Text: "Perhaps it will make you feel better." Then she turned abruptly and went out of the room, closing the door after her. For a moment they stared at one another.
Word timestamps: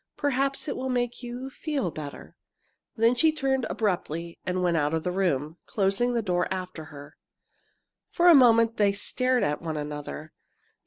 "Perhaps 0.17 0.67
it 0.67 0.75
will 0.75 0.89
make 0.89 1.21
you 1.21 1.51
feel 1.51 1.91
better." 1.91 2.35
Then 2.95 3.13
she 3.13 3.31
turned 3.31 3.67
abruptly 3.69 4.35
and 4.47 4.63
went 4.63 4.75
out 4.75 4.95
of 4.95 5.03
the 5.03 5.11
room, 5.11 5.57
closing 5.67 6.15
the 6.15 6.23
door 6.23 6.51
after 6.51 6.85
her. 6.85 7.17
For 8.09 8.27
a 8.27 8.33
moment 8.33 8.77
they 8.77 8.93
stared 8.93 9.43
at 9.43 9.61
one 9.61 9.77
another. 9.77 10.33